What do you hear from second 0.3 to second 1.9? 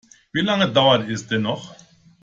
Wie lange dauert es denn noch?